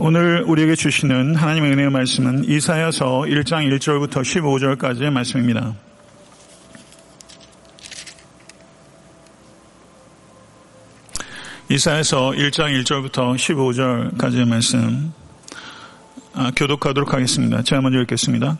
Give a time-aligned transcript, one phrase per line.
[0.00, 5.74] 오늘 우리에게 주시는 하나님의 은혜의 말씀은 이사야서 1장 1절부터 15절까지의 말씀입니다.
[11.68, 15.12] 이사야서 1장 1절부터 15절까지의 말씀
[16.34, 17.62] 아, 교독하도록 하겠습니다.
[17.62, 18.56] 제가 먼저 읽겠습니다.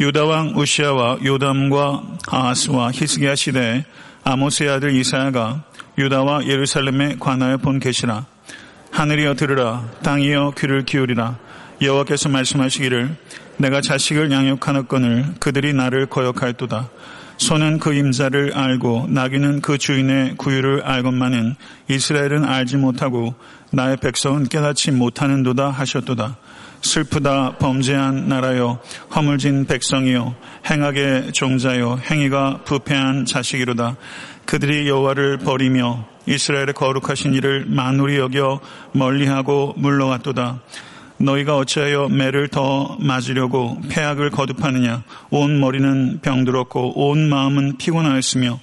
[0.00, 3.86] 유다 왕 우시아와 요담과 아하스와 히스기야 시대에
[4.24, 5.64] 아모스의 아들 이사야가
[5.96, 8.26] 유다와 예루살렘에 관하여 본 계시라
[8.94, 11.36] 하늘이여 들으라 땅이여 귀를 기울이라.
[11.82, 13.16] 여호와께서 말씀하시기를
[13.56, 16.90] 내가 자식을 양육하는건을 그들이 나를 거역할도다.
[17.36, 21.56] 소는 그 임자를 알고 나귀는 그 주인의 구유를 알건만은
[21.88, 23.34] 이스라엘은 알지 못하고
[23.72, 26.36] 나의 백성은 깨닫지 못하는도다 하셨도다.
[26.80, 28.80] 슬프다 범죄한 나라여
[29.12, 30.36] 허물진 백성이여
[30.70, 33.96] 행악의 종자여 행위가 부패한 자식이로다.
[34.46, 38.60] 그들이 여호와를 버리며 이스라엘의 거룩하신 이를 만울이 여겨
[38.92, 40.60] 멀리하고 물러갔도다
[41.18, 48.60] 너희가 어찌하여 매를 더 맞으려고 폐악을 거듭하느냐 온 머리는 병들었고 온 마음은 피곤하였으며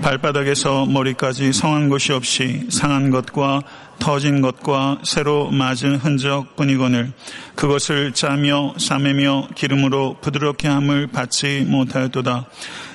[0.00, 3.62] 발바닥에서 머리까지 성한 것이 없이 상한 것과
[3.98, 7.12] 터진 것과 새로 맞은 흔적 뿐이거늘
[7.54, 12.46] 그것을 짜며 싸매며 기름으로 부드럽게 함을 받지 못하였도다.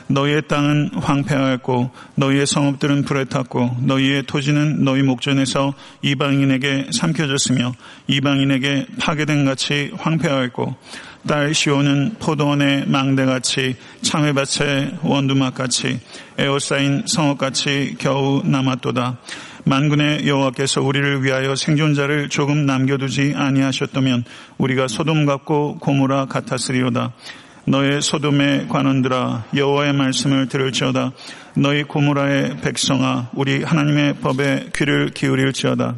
[0.08, 7.74] 너희의 땅은 황폐하였고 너희의 성읍들은 불에 탔고 너희의 토지는 너희 목전에서 이방인에게 삼켜졌으며
[8.08, 10.76] 이방인에게 파괴된 같이 황폐하였고
[11.28, 16.00] 딸 시오는 포도원의 망대같이 참외밭의 원두막같이
[16.38, 19.18] 에어싸인 성읍같이 겨우 남았도다.
[19.68, 24.24] 만군의 여호와께서 우리를 위하여 생존자를 조금 남겨두지 아니하셨다면
[24.60, 27.14] 우리가 소돔 같고 고무라 같았으리로다.
[27.68, 31.12] 너의 소돔의 관원들아 여호와의 말씀을 들을지어다.
[31.58, 35.96] 너희 고무라의 백성아 우리 하나님의 법에 귀를 기울일지어다.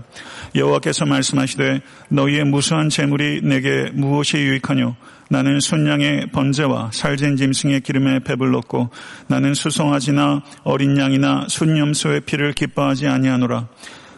[0.55, 4.95] 여호와께서 말씀하시되 너희의 무수한 재물이 내게 무엇이 유익하뇨
[5.29, 8.89] 나는 순양의 번제와 살진 짐승의 기름에 배불렀고
[9.27, 13.67] 나는 수송아지나 어린 양이나 순염소의 피를 기뻐하지 아니하노라.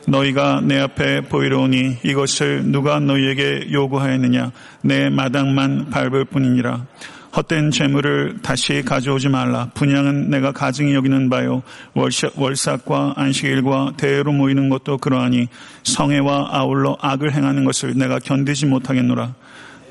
[0.08, 4.52] 너희가 내 앞에 보이러 오니 이것을 누가 너희에게 요구하였느냐
[4.84, 6.86] 내 마당만 밟을 뿐이니라.
[7.36, 9.70] 헛된 재물을 다시 가져오지 말라.
[9.76, 11.62] 분양은 내가 가증히 여기는 바요.
[11.94, 15.48] 월삭과 안식일과 대회로 모이는 것도 그러하니
[15.84, 19.34] 성애와 아울러 악을 행하는 것을 내가 견디지 못하겠노라.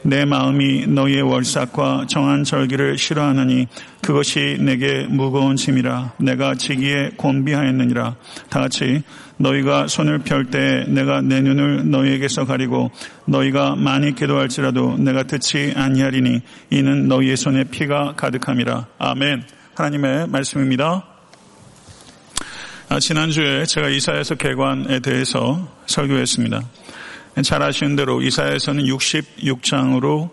[0.02, 3.66] 내 마음이 너희의 월삭과 정한 절기를 싫어하느니
[4.00, 8.16] 그것이 내게 무거운 짐이라 내가 지기에 곤비하였느니라.
[8.48, 9.02] 다 같이
[9.36, 12.90] 너희가 손을 펼 때 내가 내 눈을 너희에게서 가리고
[13.26, 18.86] 너희가 많이 기도할지라도 내가 듣지 아니하리니 이는 너희의 손에 피가 가득함이라.
[18.98, 19.44] 아멘.
[19.74, 21.04] 하나님의 말씀입니다.
[22.88, 26.62] 아, 지난주에 제가 이사에서 개관에 대해서 설교했습니다.
[27.42, 30.30] 잘 아시는 대로 이사야서는 66장으로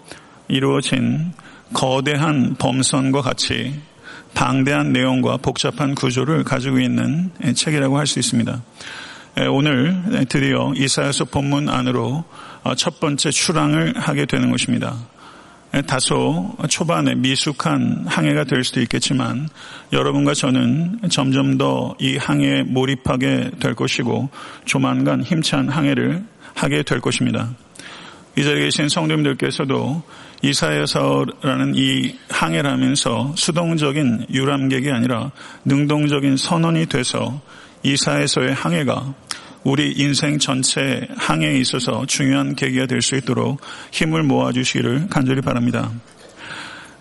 [0.48, 1.34] 이루어진
[1.74, 3.80] 거대한 범선과 같이
[4.34, 8.62] 방대한 내용과 복잡한 구조를 가지고 있는 책이라고 할 수 있습니다.
[9.52, 12.24] 오늘 드디어 이사야서 본문 안으로
[12.78, 14.96] 첫 번째 출항을 하게 되는 것입니다.
[15.88, 19.50] 다소 초반에 미숙한 항해가 될 수도 있겠지만
[19.92, 24.30] 여러분과 저는 점점 더 이 항해에 몰입하게 될 것이고
[24.64, 26.24] 조만간 힘찬 항해를
[26.56, 27.52] 하게 될 것입니다.
[28.38, 30.04] 이 자리에 계신 성도님들께서도
[30.42, 35.32] 이사야서라는 이 항해를 하면서 수동적인 유람객이 아니라
[35.64, 37.40] 능동적인 선언이 돼서
[37.84, 39.14] 이사야서의 항해가
[39.64, 43.62] 우리 인생 전체 항해에 있어서 중요한 계기가 될 수 있도록
[43.92, 45.92] 힘을 모아주시기를 간절히 바랍니다.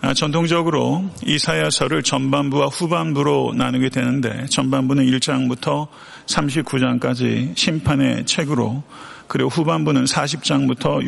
[0.01, 5.87] 아, 전통적으로 이사야서를 전반부와 후반부로 나누게 되는데 전반부는 1장부터
[6.27, 8.83] 39장까지 심판의 책으로
[9.27, 11.03] 그리고 후반부는 40장부터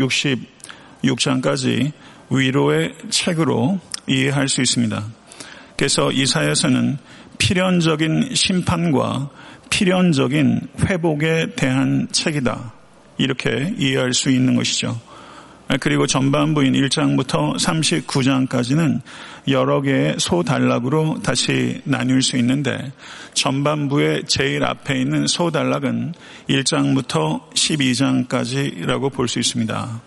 [1.04, 1.92] 66장까지
[2.30, 5.04] 위로의 책으로 이해할 수 있습니다.
[5.78, 6.98] 그래서 이사야서는
[7.38, 9.30] 필연적인 심판과
[9.70, 12.74] 필연적인 회복에 대한 책이다.
[13.18, 15.00] 이렇게 이해할 수 있는 것이죠.
[15.80, 19.02] 그리고 전반부인 1장부터 39장까지는
[19.48, 22.92] 여러 개의 소단락으로 다시 나눌 수 있는데
[23.34, 26.14] 전반부의 제일 앞에 있는 소단락은
[26.50, 30.02] 1장부터 12장까지라고 볼 수 있습니다.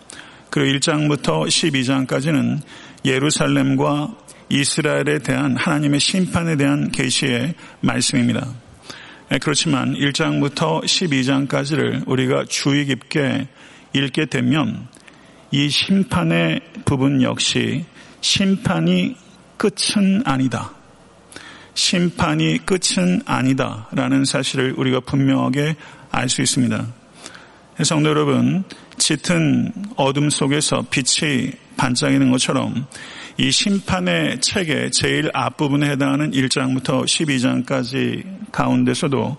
[0.51, 2.59] 그리고 1장부터 12장까지는
[3.05, 4.15] 예루살렘과
[4.49, 8.47] 이스라엘에 대한 하나님의 심판에 대한 계시의 말씀입니다.
[9.41, 13.47] 그렇지만 1장부터 12장까지를 우리가 주의 깊게
[13.93, 14.87] 읽게 되면
[15.51, 17.85] 이 심판의 부분 역시
[18.19, 19.15] 심판이
[19.61, 20.71] 끝은 아니다.
[21.75, 23.87] 심판이 끝은 아니다.
[23.91, 25.75] 라는 사실을 우리가 분명하게
[26.09, 26.87] 알 수 있습니다.
[27.83, 28.63] 성도 여러분,
[28.97, 32.87] 짙은 어둠 속에서 빛이 반짝이는 것처럼
[33.37, 39.37] 이 심판의 책의 제일 앞부분에 해당하는 1장부터 12장까지 가운데서도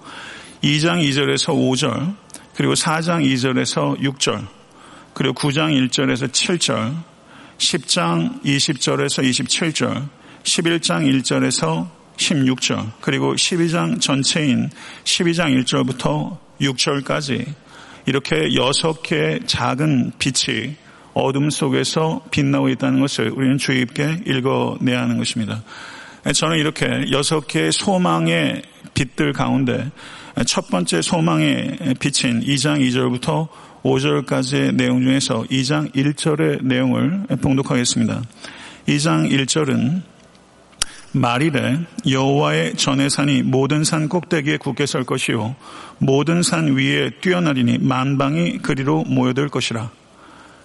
[0.63, 2.15] 2장 2절에서 5절,
[2.55, 4.47] 그리고 4장 2절에서 6절,
[5.15, 7.12] 그리고 9장 1절에서 7절,
[7.58, 10.08] 10장 20절에서 27절,
[10.43, 14.70] 11장 1절에서 16절, 그리고 12장 전체인
[15.04, 17.46] 12장 1절부터 6절까지
[18.06, 20.76] 이렇게 여섯 개의 작은 빛이
[21.14, 25.62] 어둠 속에서 빛나고 있다는 것을 우리는 주의 깊게 읽어내야 하는 것입니다.
[26.32, 28.62] 저는 이렇게 여섯 개의 소망의
[28.94, 29.90] 빛들 가운데
[30.46, 33.49] 첫 번째 소망의 빛인 2장 2절부터
[33.82, 38.23] 5절까지의 내용 중에서 2장 1절의 내용을 봉독하겠습니다.
[38.87, 40.02] 2장 1절은
[41.12, 45.55] 말이래 여호와의 전의 산이 모든 산 꼭대기에 굳게 설 것이요
[45.99, 49.90] 모든 산 위에 뛰어나리니 만방이 그리로 모여들 것이라.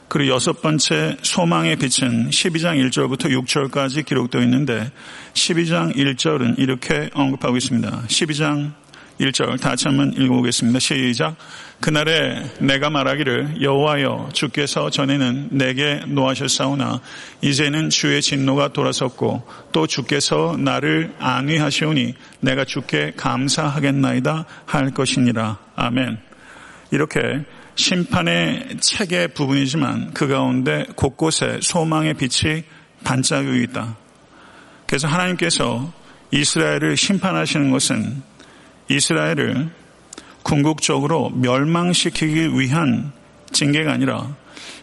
[0.08, 4.90] 그리고 여섯 번째 소망의 빛은 12장 1절부터 6절까지 기록되어 있는데
[5.34, 8.04] 12장 1절은 이렇게 언급하고 있습니다.
[8.08, 8.72] 12장
[9.20, 10.80] 1절 다시 한번 읽어보겠습니다.
[10.80, 11.36] 시작.
[11.80, 17.02] 그날에 내가 말하기를 여호와여 주께서 전에는 내게 노하셨사오나
[17.42, 25.58] 이제는 주의 진노가 돌아섰고 또 주께서 나를 안위하시오니 내가 주께 감사하겠나이다 할 것이니라.
[25.76, 26.20] 아멘.
[26.92, 27.20] 이렇게
[27.76, 32.64] 심판의 책의 부분이지만 그 가운데 곳곳에 소망의 빛이
[33.04, 33.98] 반짝이고 있다.
[34.88, 35.94] 그래서 하나님께서
[36.32, 38.24] 이스라엘을 심판하시는 것은
[38.90, 39.70] 이스라엘을
[40.44, 43.12] 궁극적으로 멸망시키기 위한
[43.52, 44.36] 징계가 아니라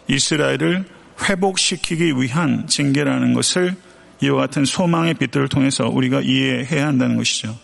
[0.07, 0.85] 이스라엘을
[1.27, 3.75] 회복시키기 위한 징계라는 것을
[4.21, 7.57] 이와 같은 소망의 빛들을 통해서 우리가 이해해야 한다는 것이죠.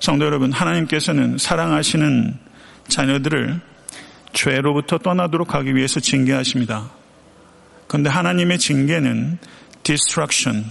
[0.00, 2.34] 성도 여러분, 하나님께서는 사랑하시는
[2.88, 3.60] 자녀들을
[4.32, 6.90] 죄로부터 떠나도록 하기 위해서 징계하십니다.
[7.86, 9.38] 그런데 하나님의 징계는
[9.82, 10.64] destruction,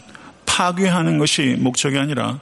[0.46, 2.40] 파괴하는 것이 목적이 아니라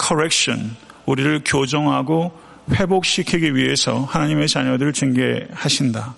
[0.00, 0.76] correction,
[1.08, 2.32] 우리를 교정하고
[2.70, 6.14] 회복시키기 위해서 하나님의 자녀들을 징계하신다.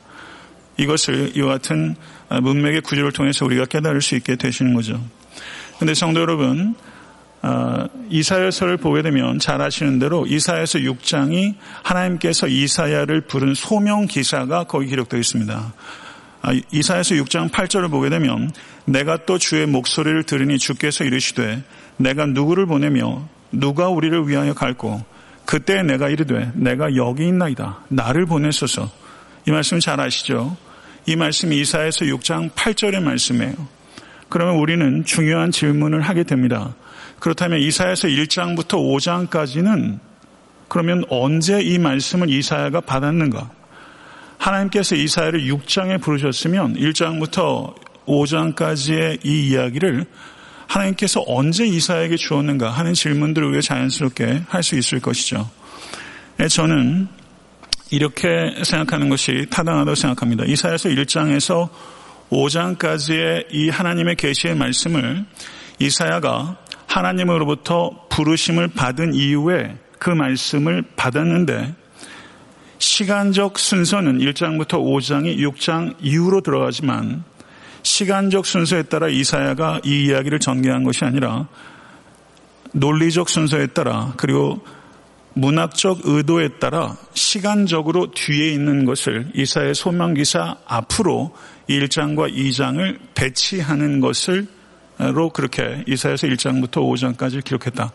[0.78, 1.94] 이것을 이와 같은
[2.42, 5.00] 문맥의 구조를 통해서 우리가 깨달을 수 있게 되시는 거죠.
[5.76, 6.74] 그런데 성도 여러분,
[7.42, 14.88] 어, 이사야서를 보게 되면 잘 아시는 대로 이사야서 6장이 하나님께서 이사야를 부른 소명 기사가 거기
[14.88, 15.72] 기록되어 있습니다.
[16.42, 18.50] 아, 이사야서 6장 8절을 보게 되면
[18.86, 21.62] 내가 또 주의 목소리를 들으니 주께서 이르시되
[21.96, 25.04] 내가 누구를 보내며 누가 우리를 위하여 갈고
[25.44, 27.80] 그때 내가 이르되 내가 여기 있나이다.
[27.88, 28.90] 나를 보내소서.
[29.46, 30.56] 이 말씀 잘 아시죠?
[31.06, 33.54] 이 말씀이 이사에서 6장 8절의 말씀이에요.
[34.28, 36.74] 그러면 우리는 중요한 질문을 하게 됩니다.
[37.18, 38.78] 그렇다면 이사에서 1장부터
[39.28, 39.98] 5장까지는
[40.68, 43.50] 그러면 언제 이 말씀을 이사야가 받았는가?
[44.38, 47.74] 하나님께서 이사야를 6장에 부르셨으면 1장부터
[48.06, 50.06] 5장까지의 이 이야기를
[50.70, 55.50] 하나님께서 언제 이사에게 주었는가 하는 질문들을 우리가 자연스럽게 할 수 있을 것이죠.
[56.36, 57.08] 네, 저는
[57.90, 60.44] 이렇게 생각하는 것이 타당하다고 생각합니다.
[60.44, 61.68] 이사에서 1장에서
[62.30, 65.24] 5장까지의 이 하나님의 계시의 말씀을
[65.80, 71.74] 이사야가 하나님으로부터 부르심을 받은 이후에 그 말씀을 받았는데
[72.78, 77.24] 시간적 순서는 1장부터 5장이 6장 이후로 들어가지만
[77.82, 81.48] 시간적 순서에 따라 이사야가 이 이야기를 전개한 것이 아니라
[82.72, 84.64] 논리적 순서에 따라 그리고
[85.34, 91.34] 문학적 의도에 따라 시간적으로 뒤에 있는 것을 이사의 소망기사 앞으로
[91.68, 94.46] 1장과 2장을 배치하는 것을
[94.98, 97.90] 로 그렇게 이사에서 1장부터 5장까지 기록했다.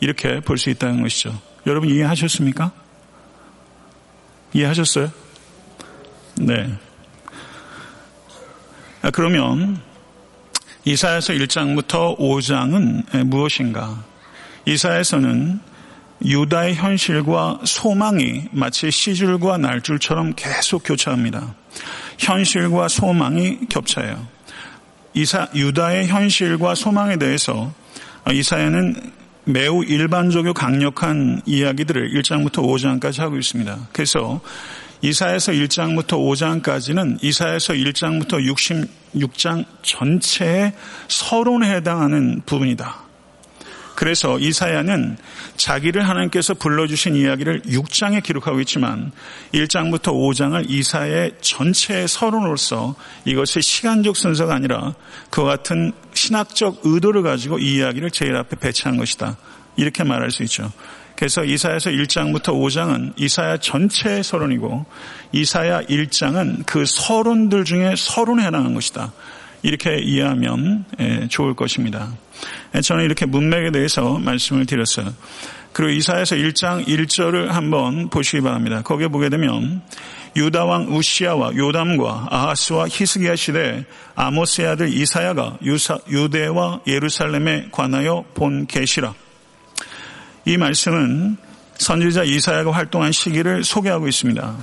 [0.00, 1.40] 이렇게 볼 수 있다는 것이죠.
[1.66, 2.72] 여러분 이해하셨습니까?
[4.54, 5.12] 이해하셨어요?
[6.40, 6.74] 네.
[9.10, 9.80] 아, 그러면
[10.84, 14.04] 이사에서 1장부터 5장은 무엇인가?
[14.66, 15.58] 이사에서는
[16.24, 21.54] 유다의 현실과 소망이 마치 시줄과 날줄처럼 계속 교차합니다.
[22.18, 24.28] 현실과 소망이 겹쳐요.
[25.14, 27.72] 이사, 유다의 현실과 소망에 대해서
[28.32, 28.94] 이사야는
[29.42, 33.88] 매우 일반적이고 강력한 이야기들을 1장부터 5장까지 하고 있습니다.
[33.92, 34.40] 그래서
[35.02, 36.18] 이사에서 1장부터
[36.62, 38.44] 5장까지는 이사에서 1장부터
[39.14, 40.72] 66장 전체의
[41.08, 43.10] 서론에 해당하는 부분이다.
[44.00, 45.18] 그래서 이사야는
[45.56, 49.12] 자기를 하나님께서 불러주신 이야기를 6장에 기록하고 있지만
[49.52, 52.94] 1장부터 5장을 이사의 전체의 서론으로서
[53.26, 54.94] 이것이 시간적 순서가 아니라
[55.28, 59.36] 그와 같은 신학적 의도를 가지고 이 이야기를 제일 앞에 배치한 것이다.
[59.76, 60.72] 이렇게 말할 수 있죠.
[61.20, 64.86] 그래서 이사야서 1장부터 5장은 이사야 전체의 서론이고
[65.32, 69.12] 이사야 1장은 그 서론들 중에 서론에 해당하는 것이다.
[69.60, 72.10] 이렇게 이해하면 예, 좋을 것입니다.
[72.74, 75.12] 예, 저는 이렇게 문맥에 대해서 말씀을 드렸어요.
[75.74, 78.80] 그리고 이사야서 1장 1절을 한번 보시기 바랍니다.
[78.80, 79.82] 거기에 보게 되면
[80.36, 83.84] 유다 왕 우시아와 요담과 아하스와 히스기야 시대
[84.14, 85.58] 아모스의 아들 이사야가
[86.10, 89.12] 유대와 예루살렘에 관하여 본 계시라.
[90.44, 91.36] 이 말씀은
[91.74, 94.56] 선지자 이사야가 활동한 시기를 소개하고 있습니다.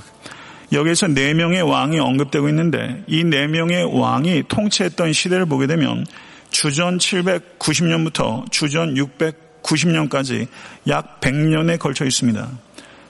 [0.72, 6.04] 여기에서 네 명의 왕이 언급되고 있는데 이 네 명의 왕이 통치했던 시대를 보게 되면
[6.50, 10.46] 주전 790년부터 주전 690년까지
[10.88, 12.48] 약 100년에 걸쳐 있습니다.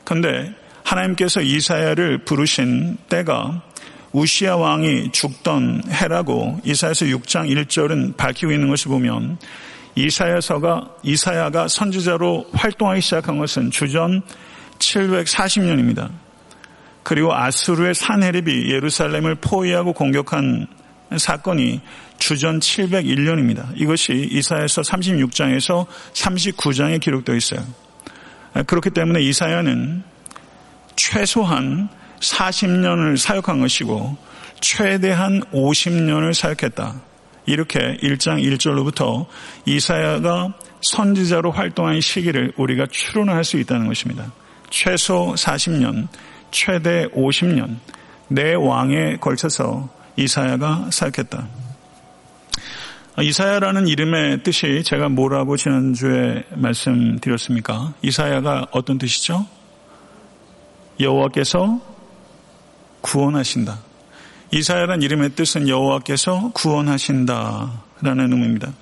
[0.04, 3.62] 그런데 하나님께서 이사야를 부르신 때가
[4.12, 9.38] 우시아 왕이 죽던 해라고 이사야서 6장 1절은 밝히고 있는 것을 보면
[9.98, 14.22] 이사야서가 이사야가 선지자로 활동하기 시작한 것은 주전
[14.78, 16.10] 740년입니다.
[17.02, 20.66] 그리고 아수르의 산헤립이 예루살렘을 포위하고 공격한
[21.16, 21.80] 사건이
[22.18, 23.72] 주전 701년입니다.
[23.74, 27.64] 이것이 이사야서 36장에서 39장에 기록되어 있어요.
[28.66, 30.02] 그렇기 때문에 이사야는
[30.96, 31.88] 최소한
[32.20, 34.16] 40년을 사역한 것이고
[34.60, 37.07] 최대한 50년을 사역했다.
[37.48, 39.26] 이렇게 1장 1절로부터
[39.64, 44.32] 이사야가 선지자로 활동한 시기를 우리가 추론할 수 있다는 것입니다.
[44.70, 46.08] 최소 40년,
[46.50, 47.78] 최대 50년,
[48.28, 51.48] 내 왕에 걸쳐서 이사야가 사역했다.
[53.20, 57.94] 이사야라는 이름의 뜻이 제가 뭐라고 지난주에 말씀드렸습니까?
[58.02, 59.46] 이사야가 어떤 뜻이죠?
[61.00, 61.80] 여호와께서
[63.00, 63.87] 구원하신다.
[64.50, 68.72] 이사야란 이름의 뜻은 여호와께서 구원하신다라는 의미입니다.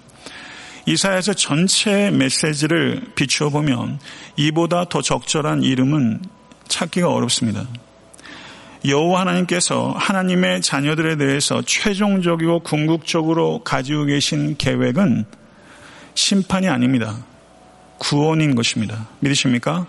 [0.87, 3.99] 이사야서 전체 메시지를 비추어 보면
[4.37, 6.23] 이보다 더 적절한 이름은
[6.69, 7.67] 찾기가 어렵습니다.
[8.87, 15.25] 여호와 하나님께서 하나님의 자녀들에 대해서 최종적이고 궁극적으로 가지고 계신 계획은
[16.15, 17.17] 심판이 아닙니다.
[17.99, 19.09] 구원인 것입니다.
[19.19, 19.87] 믿으십니까?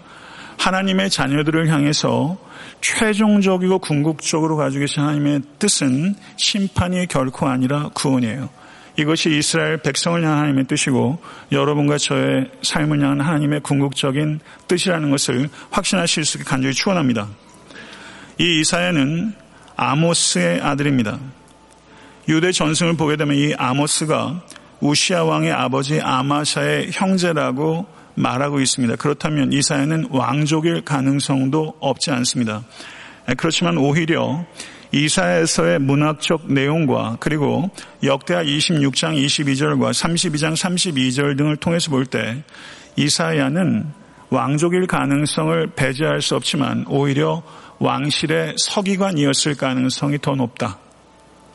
[0.58, 2.38] 하나님의 자녀들을 향해서
[2.82, 8.50] 최종적이고 궁극적으로 가지고 계신 하나님의 뜻은 심판이 결코 아니라 구원이에요.
[8.98, 11.20] 이것이 이스라엘 백성을 향한 하나님의 뜻이고
[11.52, 17.28] 여러분과 저의 삶을 향한 하나님의 궁극적인 뜻이라는 것을 확신하실 수 있게 간절히 축원합니다.
[18.40, 19.34] 이 이사야는
[19.76, 21.20] 아모스의 아들입니다.
[22.28, 24.42] 유대 전승을 보게 되면 이 아모스가
[24.80, 27.88] 우시아 왕의 아버지 아마샤의 형제라고
[28.18, 28.96] 말하고 있습니다.
[28.98, 32.64] 그렇다면 이사야는 왕족일 가능성도 없지 않습니다.
[33.38, 34.46] 그렇지만 오히려
[34.92, 37.70] 이사야서의 문학적 내용과 그리고
[38.04, 42.44] 역대하 26장 22절과 32장 32절 등을 통해서 볼 때
[42.96, 43.86] 이사야는
[44.30, 47.44] 왕족일 가능성을 배제할 수 없지만 오히려
[47.80, 50.80] 왕실의 서기관이었을 가능성이 더 높다.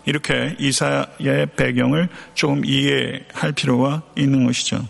[0.05, 4.87] 이렇게 이사야의 배경을 조금 이해할 필요가 있는 것이죠.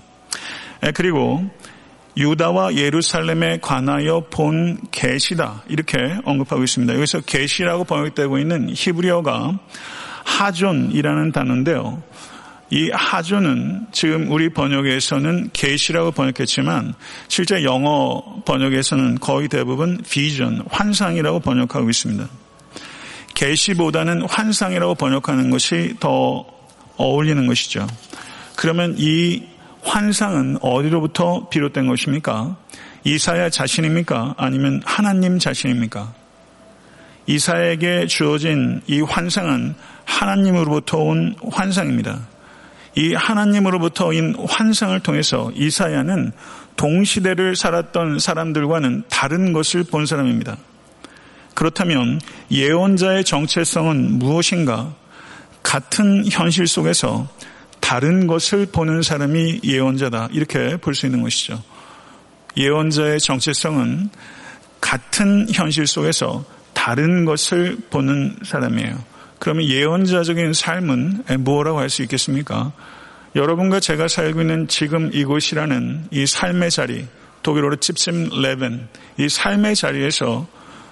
[0.94, 1.44] 그리고
[2.16, 6.94] 유다와 예루살렘에 관하여 본 계시다 이렇게 언급하고 있습니다.
[6.94, 9.58] 여기서 계시라고 번역되고 있는 히브리어가
[10.24, 12.02] 하존이라는 단어인데요.
[12.70, 16.94] 이 하존은 지금 우리 번역에서는 계시라고 번역했지만
[17.28, 22.26] 실제 영어 번역에서는 거의 대부분 비전, 환상이라고 번역하고 있습니다.
[23.34, 26.46] 계시보다는 환상이라고 번역하는 것이 더
[26.96, 27.86] 어울리는 것이죠.
[28.56, 29.42] 그러면 이
[29.82, 32.56] 환상은 어디로부터 비롯된 것입니까?
[33.04, 34.34] 이사야 자신입니까?
[34.38, 36.12] 아니면 하나님 자신입니까?
[37.26, 39.74] 이사에게 주어진 이 환상은
[40.04, 42.20] 하나님으로부터 온 환상입니다.
[42.94, 46.32] 이 하나님으로부터 온 환상을 통해서 이사야는
[46.76, 50.56] 동시대를 살았던 사람들과는 다른 것을 본 사람입니다.
[51.54, 52.20] 그렇다면
[52.50, 54.94] 예언자의 정체성은 무엇인가?
[55.62, 57.28] 같은 현실 속에서
[57.92, 60.30] 다른 것을 보는 사람이 예언자다.
[60.32, 61.62] 이렇게 볼 수 있는 것이죠.
[62.56, 64.08] 예언자의 정체성은
[64.80, 68.98] 같은 현실 속에서 다른 것을 보는 사람이에요.
[69.38, 72.72] 그러면 예언자적인 삶은 뭐라고 할 수 있겠습니까?
[73.36, 77.04] 여러분과 제가 살고 있는 지금 이곳이라는 이 삶의 자리,
[77.42, 80.48] 독일어로 찝심 레벤, 이 삶의 자리에서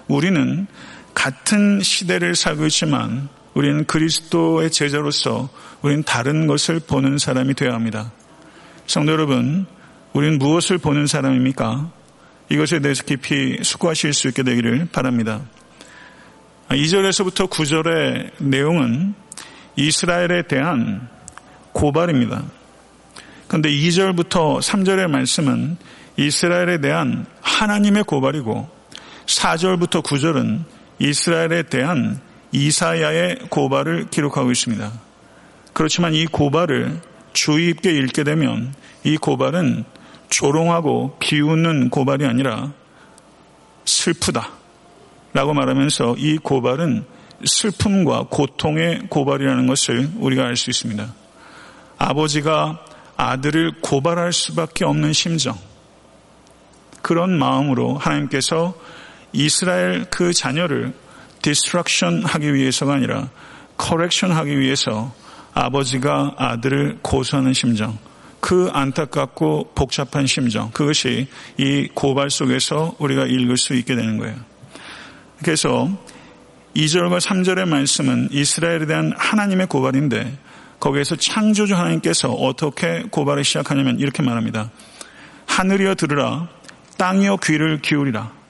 [0.07, 0.67] 우리는
[1.15, 5.49] 같은 시대를 살고 있지만 우리는 그리스도의 제자로서
[5.81, 8.11] 우리는 다른 것을 보는 사람이 되어야 합니다.
[8.87, 9.65] 성도 여러분,
[10.13, 11.91] 우리는 무엇을 보는 사람입니까?
[12.49, 15.41] 이것에 대해서 깊이 숙고하실 수 있게 되기를 바랍니다.
[16.69, 19.13] 2절에서부터 9절의 내용은
[19.75, 21.07] 이스라엘에 대한
[21.71, 22.43] 고발입니다.
[23.47, 25.77] 그런데 2절부터 3절의 말씀은
[26.17, 28.69] 이스라엘에 대한 하나님의 고발이고
[29.25, 30.63] 4절부터 9절은
[30.99, 32.19] 이스라엘에 대한
[32.51, 34.91] 이사야의 고발을 기록하고 있습니다.
[35.73, 36.99] 그렇지만 이 고발을
[37.33, 39.85] 주의 깊게 읽게 되면 이 고발은
[40.29, 42.71] 조롱하고 비웃는 고발이 아니라
[43.85, 44.49] 슬프다.
[45.33, 47.05] 라고 말하면서 이 고발은
[47.45, 51.13] 슬픔과 고통의 고발이라는 것을 우리가 알 수 있습니다.
[51.97, 52.83] 아버지가
[53.15, 55.57] 아들을 고발할 수밖에 없는 심정.
[57.01, 58.75] 그런 마음으로 하나님께서
[59.33, 60.93] 이스라엘 그 자녀를
[61.41, 63.29] destruction 하기 위해서가 아니라
[63.77, 65.13] correction 하기 위해서
[65.53, 67.97] 아버지가 아들을 고소하는 심정,
[68.39, 74.35] 그 안타깝고 복잡한 심정, 그것이 이 고발 속에서 우리가 읽을 수 있게 되는 거예요.
[75.43, 75.89] 그래서
[76.75, 80.37] 2절과 3절의 말씀은 이스라엘에 대한 하나님의 고발인데
[80.79, 84.71] 거기에서 창조주 하나님께서 어떻게 고발을 시작하냐면 이렇게 말합니다.
[85.45, 86.47] 하늘이여 들으라
[86.97, 88.40] 땅이여 귀를 기울이라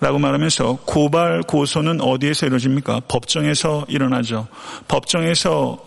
[0.00, 3.02] 라고 말하면서 고발 고소는 어디에서 이루어집니까?
[3.08, 4.46] 법정에서 일어나죠.
[4.88, 5.82] 법정에서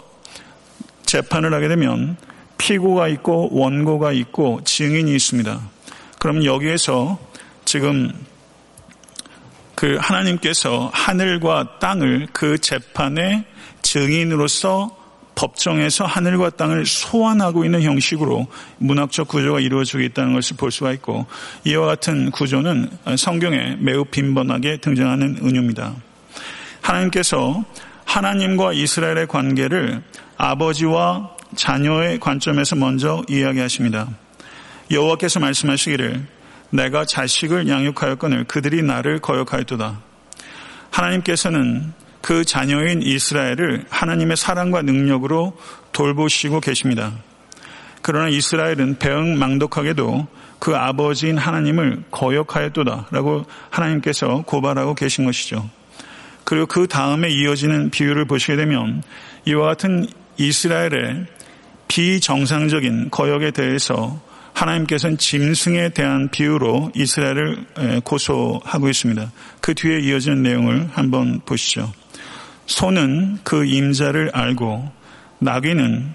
[1.06, 2.18] 재판을 하게 되면
[2.58, 5.60] 피고가 있고 원고가 있고 증인이 있습니다.
[6.20, 7.18] 그럼 여기에서
[7.66, 8.12] 지금
[9.75, 13.46] 그 하나님께서 하늘과 땅을 그 재판의
[13.82, 14.99] 증인으로서
[15.39, 21.27] 법정에서 하늘과 땅을 소환하고 있는 형식으로 문학적 구조가 이루어지고 있다는 것을 볼 수가 있고
[21.63, 25.96] 이와 같은 구조는 성경에 매우 빈번하게 등장하는 은유입니다.
[26.81, 27.63] 하나님께서
[28.03, 30.03] 하나님과 이스라엘의 관계를
[30.36, 34.10] 아버지와 자녀의 관점에서 먼저 이야기하십니다.
[34.91, 36.27] 여호와께서 말씀하시기를
[36.72, 40.01] 내가 자식을 양육하였거늘 그들이 나를 거역하였도다.
[40.91, 45.58] 하나님께서는 그 자녀인 이스라엘을 하나님의 사랑과 능력으로
[45.92, 47.14] 돌보시고 계십니다.
[48.02, 50.28] 그러나 이스라엘은 배응망덕하게도
[50.60, 55.70] 그 아버지인 하나님을 거역하였도다라고 하나님께서 고발하고 계신 것이죠.
[56.44, 59.04] 그리고 그 다음에 이어지는 비유를 보시게 되면
[59.46, 60.08] 이와 같은
[60.38, 61.26] 이스라엘의
[61.88, 64.20] 비정상적인 거역에 대해서
[64.53, 67.66] 하나님께서는 짐승에 대한 비유로 이스라엘을
[68.03, 69.32] 고소하고 있습니다.
[69.62, 71.92] 그 뒤에 이어지는 내용을 한번 보시죠.
[72.70, 74.92] 소는 그 임자를 알고
[75.40, 76.14] 나귀는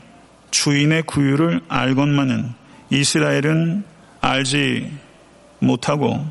[0.52, 2.52] 주인의 구유를 알건만은
[2.90, 3.82] 이스라엘은
[4.20, 4.90] 알지
[5.58, 6.24] 못하고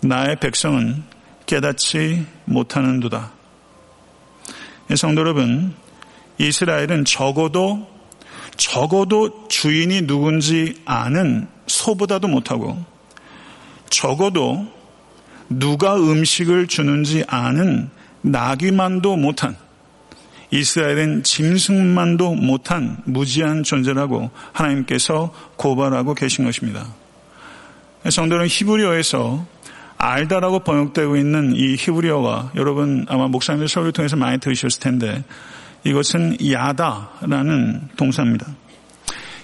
[0.00, 1.04] 나의 백성은
[1.46, 3.30] 깨닫지 못하는도다.
[4.96, 5.72] 성도 여러분,
[6.38, 7.88] 이스라엘은 적어도
[8.56, 12.84] 적어도 주인이 누군지 아는 소보다도 못하고
[13.88, 14.66] 적어도
[15.48, 17.90] 누가 음식을 주는지 아는
[18.24, 19.56] 나귀만도 못한
[20.50, 26.86] 이스라엘은 짐승만도 못한 무지한 존재라고 하나님께서 고발하고 계신 것입니다.
[28.08, 29.46] 성도는 히브리어에서
[29.96, 35.24] 알다라고 번역되고 있는 이 히브리어가 여러분 아마 목사님들 설교를 통해서 많이 들으셨을 텐데
[35.84, 38.46] 이것은 야다라는 동사입니다.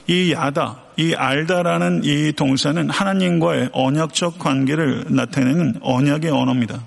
[0.07, 6.81] 이 야다, 이 알다라는 이 동사는 하나님과의 언약적 관계를 나타내는 언약의 언어입니다.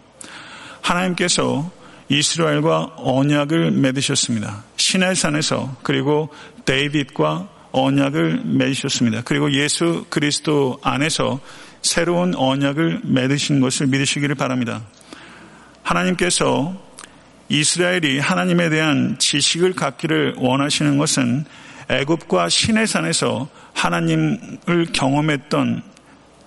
[0.82, 1.72] 하나님께서
[2.10, 4.64] 이스라엘과 언약을 맺으셨습니다.
[4.78, 6.30] 시내산에서 그리고
[6.66, 9.22] 데이빗과 언약을 맺으셨습니다.
[9.24, 11.40] 그리고 예수 그리스도 안에서
[11.82, 14.84] 새로운 언약을 맺으신 것을 믿으시기를 바랍니다.
[15.82, 16.76] 하나님께서
[17.50, 21.46] 이스라엘이 하나님에 대한 지식을 갖기를 원하시는 것은
[21.90, 25.84] 애굽과 시내산에서 하나님을 경험했던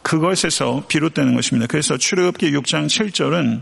[0.03, 1.67] 그것에서 비롯되는 것입니다.
[1.67, 3.61] 그래서 출애굽기 6장 7절은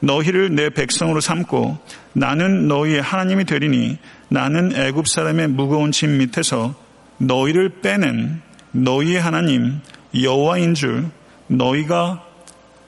[0.00, 1.78] 너희를 내 백성으로 삼고
[2.12, 6.74] 나는 너희의 하나님이 되리니 나는 애굽 사람의 무거운 짐 밑에서
[7.18, 8.40] 너희를 빼낸
[8.72, 9.80] 너희의 하나님
[10.20, 11.06] 여호와인 줄
[11.48, 12.24] 너희가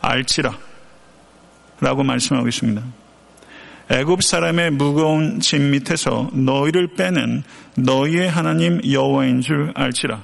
[0.00, 0.56] 알지라
[1.80, 2.82] 라고 말씀하고 있습니다.
[3.90, 7.42] 애굽 사람의 무거운 짐 밑에서 너희를 빼는
[7.74, 10.22] 너희의 하나님 여호와인 줄 알지라.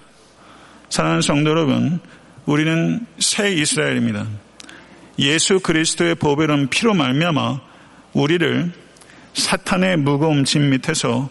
[0.88, 1.98] 사랑하는 성도 여러분,
[2.44, 4.26] 우리는 새 이스라엘입니다.
[5.18, 7.60] 예수 그리스도의 보배로운 피로 말미암아
[8.12, 8.72] 우리를
[9.32, 11.28] 사탄의 무거운 짐 밑에서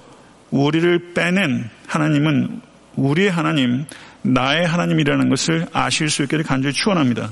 [0.52, 2.62] 우리를 빼낸 하나님은
[2.96, 3.86] 우리의 하나님,
[4.22, 7.30] 나의 하나님이라는 것을 아실 수 있기를 간절히 축원합니다.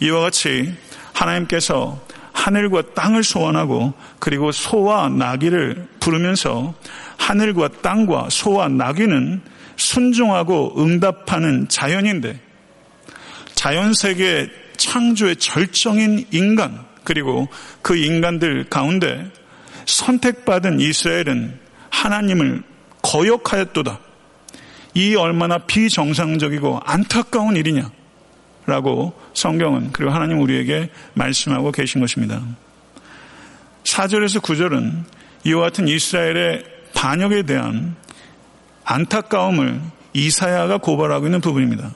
[0.00, 0.74] 이와 같이
[1.12, 2.00] 하나님께서
[2.32, 6.74] 하늘과 땅을 소환하고 그리고 소와 나귀를 부르면서
[7.18, 9.42] 하늘과 땅과 소와 나귀는
[9.76, 12.40] 순종하고 응답하는 자연인데
[13.54, 17.48] 자연 세계 창조의 절정인 인간 그리고
[17.82, 19.30] 그 인간들 가운데
[19.84, 21.58] 선택받은 이스라엘은
[21.90, 22.62] 하나님을
[23.02, 24.00] 거역하였도다.
[24.94, 27.90] 이 얼마나 비정상적이고 안타까운 일이냐.
[28.66, 32.42] 라고 성경은 그리고 하나님 우리에게 말씀하고 계신 것입니다.
[33.84, 35.04] 4절에서 9절은
[35.44, 36.64] 이와 같은 이스라엘의
[36.94, 37.96] 반역에 대한
[38.84, 39.80] 안타까움을
[40.12, 41.94] 이사야가 고발하고 있는 부분입니다.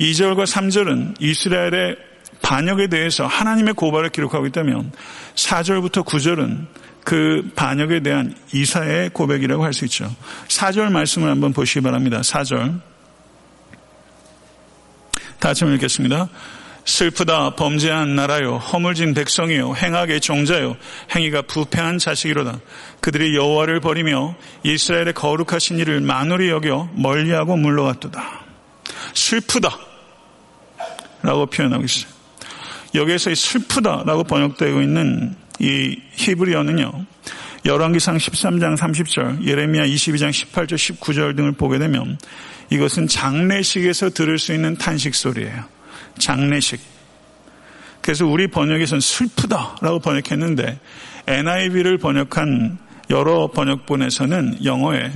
[0.00, 1.96] 2절과 3절은 이스라엘의
[2.42, 4.92] 반역에 대해서 하나님의 고발을 기록하고 있다면
[5.34, 6.66] 4절부터 9절은
[7.04, 10.14] 그 반역에 대한 이사의 고백이라고 할 수 있죠.
[10.48, 12.20] 4절 말씀을 한번 보시기 바랍니다.
[12.20, 12.80] 4절.
[15.38, 16.28] 다시 한번 읽겠습니다.
[16.86, 20.76] 슬프다 범죄한 나라요 허물진 백성이요 행악의 종자요
[21.14, 22.60] 행위가 부패한 자식이로다
[23.00, 28.44] 그들이 여호와를 버리며 이스라엘의 거룩하신 일을 만홀히 여겨 멀리하고 물러갔도다
[29.14, 29.85] 슬프다
[31.26, 32.10] 라고 표현하고 있어요
[32.94, 37.04] 여기에서 이 슬프다 라고 번역되고 있는 이 히브리어는요
[37.64, 42.18] 열왕기상 13장 30절 예레미야 22장 18절 19절 등을 보게 되면
[42.70, 45.76] 이것은 장례식에서 들을 수 있는 탄식 소리예요
[46.18, 46.80] 장례식.
[48.00, 50.78] 그래서 우리 번역에서는 슬프다라고 번역했는데
[51.26, 52.78] NIV를 번역한
[53.10, 55.12] 여러 번역본에서는 영어에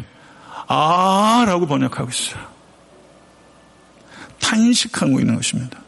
[0.67, 2.45] 아라고 번역하고 있어요.
[4.41, 5.80] 탄식하고 있는 것입니다.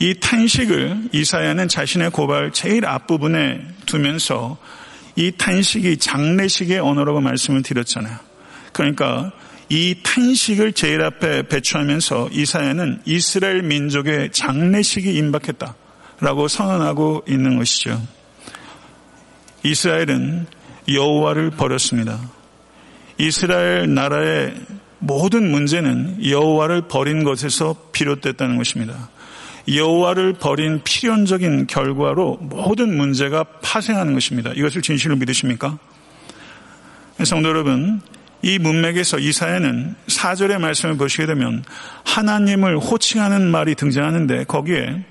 [0.00, 4.56] 이 탄식을 이사야는 자신의 고발 제일 앞부분에 두면서
[5.16, 8.16] 이 탄식이 장례식의 언어라고 말씀을 드렸잖아요.
[8.72, 9.32] 그러니까
[9.68, 18.00] 이 탄식을 제일 앞에 배치하면서 이사야는 이스라엘 민족의 장례식이 임박했다라고 선언하고 있는 것이죠.
[19.64, 20.46] 이스라엘은
[20.88, 22.20] 여호와를 버렸습니다.
[23.18, 24.54] 이스라엘 나라의
[25.00, 29.10] 모든 문제는 여호와를 버린 것에서 비롯됐다는 것입니다.
[29.74, 34.50] 여호와를 버린 필연적인 결과로 모든 문제가 파생하는 것입니다.
[34.54, 35.78] 이것을 진실로 믿으십니까?
[37.24, 38.00] 성도 여러분,
[38.42, 41.64] 이 문맥에서 이사야는 4절의 말씀을 보시게 되면
[42.04, 45.04] 하나님을 호칭하는 말이 등장하는데 거기에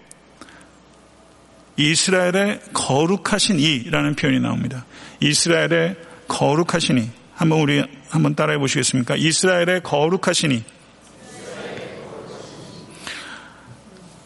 [1.76, 4.86] 이스라엘의 거룩하신 이라는 표현이 나옵니다.
[5.20, 5.96] 이스라엘의
[6.28, 7.10] 거룩하신 이.
[7.36, 9.16] 한번 우리 한번 따라해 보시겠습니까?
[9.16, 10.64] 이스라엘의 거룩하신 이.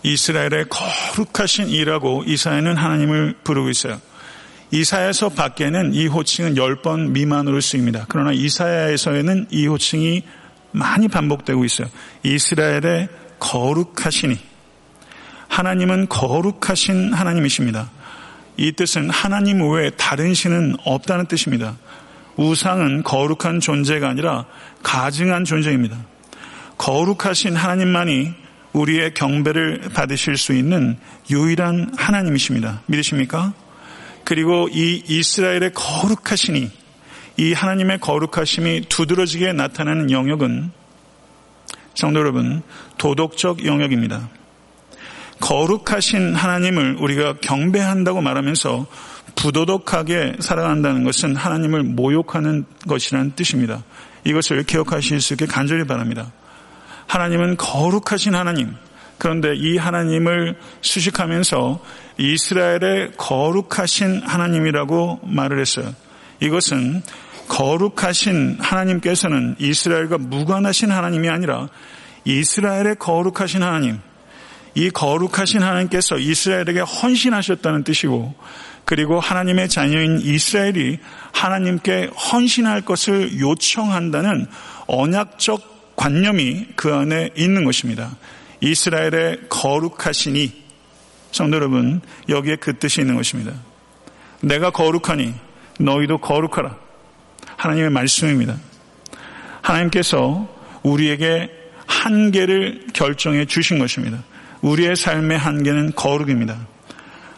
[0.03, 3.99] 이스라엘의 거룩하신 이라고 이사야는 하나님을 부르고 있어요.
[4.71, 8.05] 이사야에서 밖에는 이 호칭은 10번 미만으로 쓰입니다.
[8.07, 10.23] 그러나 이사야에서는 이 호칭이
[10.71, 11.87] 많이 반복되고 있어요.
[12.23, 13.09] 이스라엘의
[13.39, 14.37] 거룩하시니
[15.49, 17.89] 하나님은 거룩하신 하나님이십니다.
[18.55, 21.75] 이 뜻은 하나님 외에 다른 신은 없다는 뜻입니다.
[22.37, 24.45] 우상은 거룩한 존재가 아니라
[24.83, 25.97] 가증한 존재입니다.
[26.77, 28.40] 거룩하신 하나님만이
[28.73, 30.97] 우리의 경배를 받으실 수 있는
[31.29, 32.81] 유일한 하나님이십니다.
[32.85, 33.53] 믿으십니까?
[34.23, 36.71] 그리고 이 이스라엘의 거룩하시니
[37.37, 40.71] 이 하나님의 거룩하심이 두드러지게 나타나는 영역은
[41.95, 42.61] 성도 여러분
[42.97, 44.29] 도덕적 영역입니다.
[45.39, 48.85] 거룩하신 하나님을 우리가 경배한다고 말하면서
[49.35, 53.83] 부도덕하게 살아간다는 것은 하나님을 모욕하는 것이라는 뜻입니다.
[54.23, 56.31] 이것을 기억하실 수 있게 간절히 바랍니다.
[57.11, 58.73] 하나님은 거룩하신 하나님,
[59.17, 61.83] 그런데 이 하나님을 수식하면서
[62.17, 65.93] 이스라엘의 거룩하신 하나님이라고 말을 했어요.
[66.39, 67.03] 이것은
[67.49, 71.67] 거룩하신 하나님께서는 이스라엘과 무관하신 하나님이 아니라
[72.23, 73.99] 이스라엘의 거룩하신 하나님,
[74.73, 78.33] 이 거룩하신 하나님께서 이스라엘에게 헌신하셨다는 뜻이고,
[78.85, 80.99] 그리고 하나님의 자녀인 이스라엘이
[81.33, 84.47] 하나님께 헌신할 것을 요청한다는
[84.87, 85.70] 언약적
[86.01, 88.17] 관념이 그 안에 있는 것입니다.
[88.59, 90.51] 이스라엘의 거룩하시니
[91.31, 93.53] 성도 여러분 여기에 그 뜻이 있는 것입니다.
[94.41, 95.31] 내가 거룩하니
[95.79, 96.75] 너희도 거룩하라.
[97.55, 98.57] 하나님의 말씀입니다.
[99.61, 100.49] 하나님께서
[100.81, 101.51] 우리에게
[101.85, 104.23] 한계를 결정해 주신 것입니다.
[104.61, 106.57] 우리의 삶의 한계는 거룩입니다.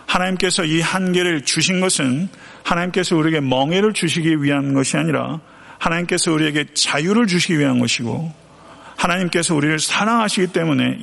[0.06, 2.30] 하나님께서 이 한계를 주신 것은
[2.64, 5.42] 하나님께서 우리에게 멍해를 주시기 위한 것이 아니라
[5.80, 8.43] 하나님께서 우리에게 자유를 주시기 위한 것이고
[9.04, 10.98] 하나님께서 우리를 사랑하시기 때문에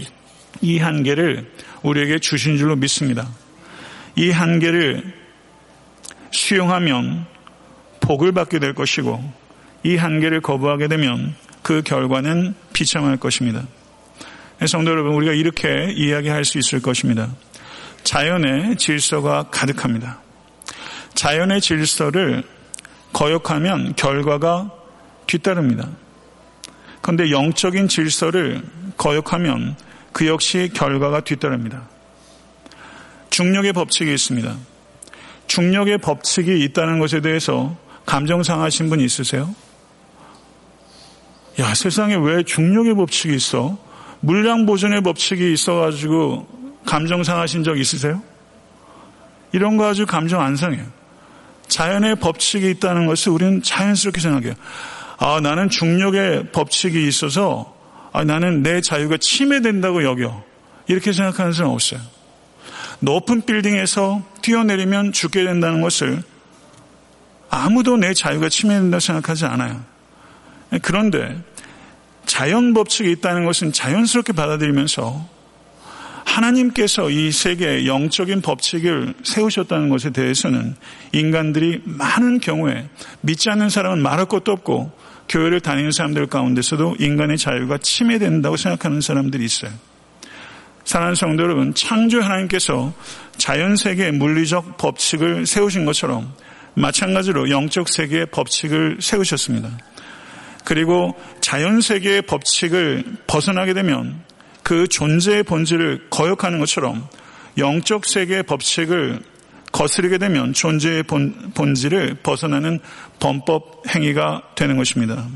[0.62, 1.50] 이 한계를
[1.82, 3.28] 우리에게 주신 줄로 믿습니다.
[4.16, 5.14] 이 한계를
[6.30, 7.26] 수용하면
[8.00, 9.22] 복을 받게 될 것이고
[9.82, 13.66] 이 한계를 거부하게 되면 그 결과는 비참할 것입니다.
[14.66, 17.28] 성도 여러분, 우리가 이렇게 이야기할 수 있을 것입니다.
[18.02, 20.20] 자연의 질서가 가득합니다.
[21.14, 22.44] 자연의 질서를
[23.12, 24.70] 거역하면 결과가
[25.26, 25.88] 뒤따릅니다.
[27.00, 28.62] 그런데 영적인 질서를
[28.96, 29.76] 거역하면
[30.12, 31.88] 그 역시 결과가 뒤따릅니다.
[33.30, 34.56] 중력의 법칙이 있습니다.
[35.46, 39.54] 중력의 법칙이 있다는 것에 대해서 감정 상하신 분 있으세요?
[41.58, 43.78] 야, 세상에 왜 중력의 법칙이 있어?
[44.20, 46.46] 물량 보존의 법칙이 있어가지고
[46.84, 48.22] 감정 상하신 적 있으세요?
[49.52, 50.84] 이런 거 아주 감정 안 상해요.
[51.68, 54.54] 자연의 법칙이 있다는 것을 우리는 자연스럽게 생각해요.
[55.22, 57.76] 아, 나는 중력의 법칙이 있어서
[58.10, 60.42] 아, 나는 내 자유가 침해된다고 여겨.
[60.88, 62.00] 이렇게 생각하는 사람 없어요.
[63.00, 66.22] 높은 빌딩에서 뛰어내리면 죽게 된다는 것을
[67.50, 69.84] 아무도 내 자유가 침해된다고 생각하지 않아요.
[70.80, 71.36] 그런데
[72.24, 75.28] 자연 법칙이 있다는 것은 자연스럽게 받아들이면서
[76.24, 80.76] 하나님께서 이 세계에 영적인 법칙을 세우셨다는 것에 대해서는
[81.12, 82.88] 인간들이 많은 경우에
[83.20, 89.44] 믿지 않는 사람은 말할 것도 없고 교회를 다니는 사람들 가운데서도 인간의 자유가 침해된다고 생각하는 사람들이
[89.44, 89.70] 있어요.
[90.84, 92.92] 사랑하는 성도 여러분, 창조 하나님께서
[93.36, 96.34] 자연 세계의 물리적 법칙을 세우신 것처럼
[96.74, 99.70] 마찬가지로 영적 세계의 법칙을 세우셨습니다.
[100.64, 104.22] 그리고 자연 세계의 법칙을 벗어나게 되면
[104.64, 107.06] 그 존재의 본질을 거역하는 것처럼
[107.56, 109.20] 영적 세계의 법칙을
[109.72, 112.80] 거스르게 되면 존재의 본, 본질을 벗어나는
[113.18, 115.26] 범법 행위가 되는 것입니다.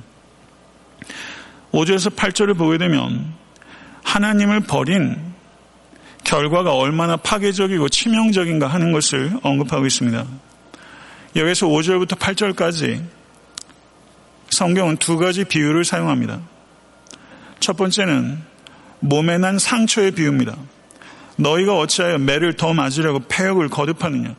[1.73, 3.35] 5절에서 8절을 보게 되면
[4.03, 5.35] 하나님을 버린
[6.25, 10.25] 결과가 얼마나 파괴적이고 치명적인가 하는 것을 언급하고 있습니다.
[11.37, 13.03] 여기서 5절부터 8절까지
[14.51, 16.40] 성경은 두 가지 비유를 사용합니다.
[17.61, 18.40] 첫 번째는
[19.01, 20.57] 몸에 난 상처의 비유입니다.
[21.37, 24.35] 너희가 어찌하여 매를 더 맞으려고 폐역을 거듭하느냐.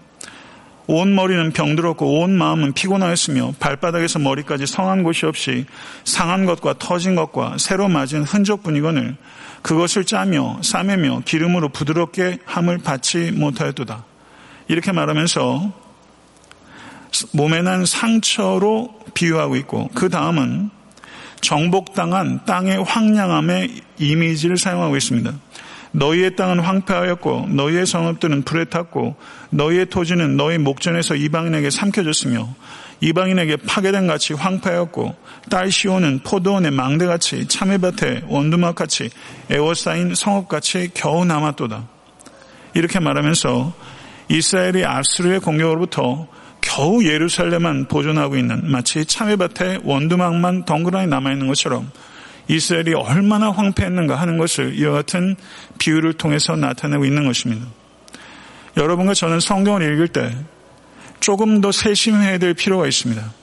[0.87, 5.65] 온 머리는 병들었고 온 마음은 피곤하였으며 발바닥에서 머리까지 성한 곳이 없이
[6.03, 9.15] 상한 것과 터진 것과 새로 맞은 흔적뿐이거늘
[9.63, 14.05] 그것을 짜며 싸매며 기름으로 부드럽게 함을 받지 못하였도다.
[14.67, 15.73] 이렇게 말하면서
[17.33, 20.69] 몸에 난 상처로 비유하고 있고 그 다음은
[21.41, 25.33] 정복당한 땅의 황량함의 이미지를 사용하고 있습니다.
[25.95, 29.15] 너희의 땅은 황폐하였고 너희의 성읍들은 불에 탔고
[29.49, 32.53] 너희의 토지는 너희 목전에서 이방인에게 삼켜졌으며
[32.99, 35.15] 이방인에게 파괴된 같이 황폐하였고
[35.49, 39.09] 딸 시온은 포도원의 망대같이 참외밭에 원두막같이
[39.49, 41.87] 에워싸인 성읍같이 겨우 남았도다.
[42.73, 43.73] 이렇게 말하면서
[44.29, 46.27] 이스라엘이 아스르의 공격으로부터
[46.59, 51.89] 겨우 예루살렘만 보존하고 있는 마치 참외밭에 원두막만 덩그러니 남아있는 것처럼
[52.47, 55.35] 이스라엘이 얼마나 황폐했는가 하는 것을 이와 같은
[55.79, 57.65] 비유를 통해서 나타내고 있는 것입니다.
[58.77, 60.35] 여러분과 저는 성경을 읽을 때
[61.19, 63.33] 조금 더 세심해야 될 필요가 있습니다.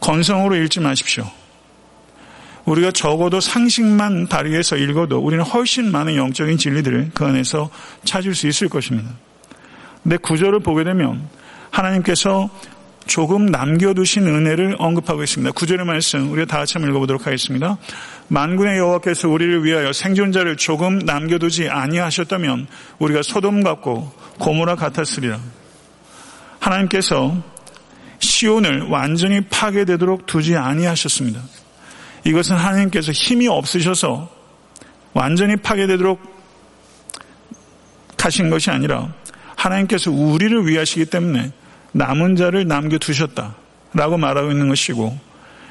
[0.00, 1.30] 건성으로 읽지 마십시오.
[2.64, 7.70] 우리가 적어도 상식만 발휘해서 읽어도 우리는 훨씬 많은 영적인 진리들을 그 안에서
[8.04, 9.10] 찾을 수 있을 것입니다.
[10.02, 11.28] 근데 구절을 보게 되면
[11.70, 12.50] 하나님께서
[13.06, 15.52] 조금 남겨두신 은혜를 언급하고 있습니다.
[15.52, 17.78] 구절의 말씀 우리가 다 같이 한번 읽어보도록 하겠습니다.
[18.28, 22.66] 만군의 여호와께서 우리를 위하여 생존자를 조금 남겨두지 아니하셨다면
[22.98, 25.38] 우리가 소돔 같고 고모라 같았으리라.
[26.58, 27.42] 하나님께서
[28.18, 31.40] 시온을 완전히 파괴되도록 두지 아니하셨습니다.
[32.24, 34.30] 이것은 하나님께서 힘이 없으셔서
[35.12, 36.32] 완전히 파괴되도록
[38.18, 39.12] 하신 것이 아니라
[39.56, 41.52] 하나님께서 우리를 위하시기 때문에
[41.92, 43.54] 남은 자를 남겨두셨다
[43.94, 45.18] 라고 말하고 있는 것이고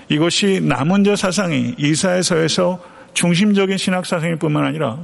[0.09, 4.99] 이것이 남은 자 사상이 이사에서에서 중심적인 신학 사상일 뿐만 아니라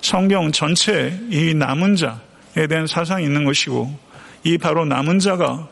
[0.00, 3.92] 성경 전체에 이 남은 자에 대한 사상이 있는 것이고
[4.44, 5.68] 이 바로 남은 자가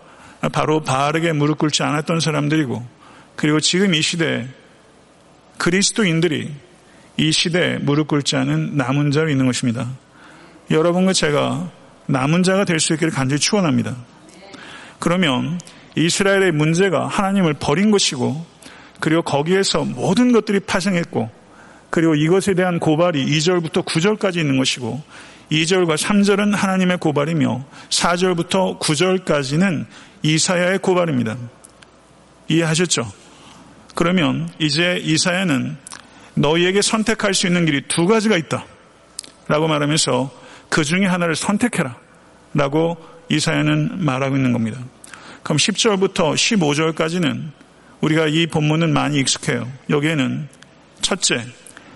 [0.52, 2.86] 바로 바르게 무릎 꿇지 않았던 사람들이고
[3.36, 4.46] 그리고 지금 이 시대에
[5.58, 6.50] 그리스도인들이
[7.18, 9.88] 이 시대에 무릎 꿇지 않은 남은 자로 있는 것입니다.
[10.70, 11.70] 여러분과 제가
[12.06, 13.94] 남은 자가 될 수 있기를 간절히 축원합니다.
[15.00, 15.58] 그러면
[15.96, 18.46] 이스라엘의 문제가 하나님을 버린 것이고
[19.00, 21.30] 그리고 거기에서 모든 것들이 파생했고
[21.88, 25.02] 그리고 이것에 대한 고발이 2절부터 9절까지 있는 것이고
[25.50, 29.86] 2절과 3절은 하나님의 고발이며 4절부터 9절까지는
[30.22, 31.36] 이사야의 고발입니다.
[32.48, 33.10] 이해하셨죠?
[33.96, 35.76] 그러면 이제 이사야는
[36.34, 38.64] 너희에게 선택할 수 있는 길이 두 가지가 있다.
[39.48, 40.30] 라고 말하면서
[40.68, 41.96] 그 중에 하나를 선택해라.
[42.54, 42.96] 라고
[43.30, 44.78] 이사야는 말하고 있는 겁니다.
[45.42, 47.50] 그럼 10절부터 15절까지는
[48.00, 49.70] 우리가 이 본문은 많이 익숙해요.
[49.88, 50.48] 여기에는
[51.00, 51.46] 첫째,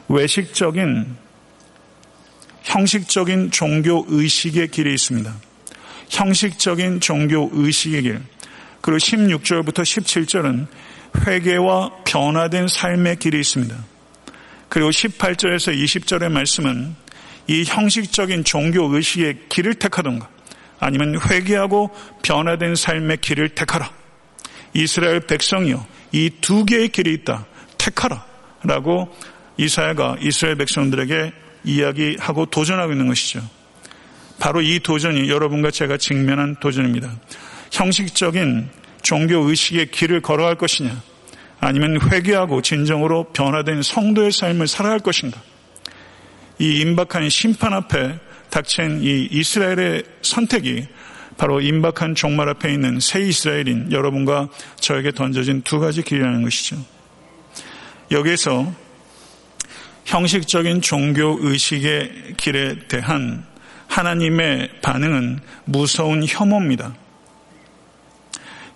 [0.09, 1.17] 외식적인,
[2.63, 5.35] 형식적인 종교 의식의 길이 있습니다.
[6.09, 8.21] 형식적인 종교 의식의 길.
[8.81, 10.67] 그리고 16절부터 17절은
[11.27, 13.77] 회개와 변화된 삶의 길이 있습니다.
[14.69, 16.95] 그리고 18절에서 20절의 말씀은
[17.47, 20.29] 이 형식적인 종교 의식의 길을 택하던가
[20.79, 21.91] 아니면 회개하고
[22.23, 23.91] 변화된 삶의 길을 택하라.
[24.75, 25.87] 이스라엘 백성이요.
[26.13, 27.47] 이 두 개의 길이 있다.
[27.79, 28.25] 택하라.
[28.65, 29.15] 라고
[29.57, 31.33] 이사야가 이스라엘 백성들에게
[31.65, 33.41] 이야기하고 도전하고 있는 것이죠.
[34.39, 37.11] 바로 이 도전이 여러분과 제가 직면한 도전입니다.
[37.71, 38.69] 형식적인
[39.03, 41.01] 종교 의식의 길을 걸어갈 것이냐,
[41.61, 45.41] 아니면 회개하고 진정으로 변화된 성도의 삶을 살아갈 것인가.
[46.59, 48.19] 이 임박한 심판 앞에
[48.55, 50.87] 닥친 이 이스라엘의 선택이
[51.37, 56.77] 바로 임박한 종말 앞에 있는 새 이스라엘인 여러분과 저에게 던져진 두 가지 길이라는 것이죠.
[58.13, 58.73] 여기에서
[60.05, 63.45] 형식적인 종교 의식의 길에 대한
[63.89, 66.95] 하나님의 반응은 무서운 혐오입니다.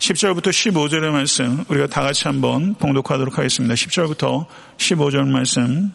[0.00, 3.74] 10절부터 15절의 말씀 우리가 다 같이 한번 봉독하도록 하겠습니다.
[3.76, 5.92] 10절부터 15절 말씀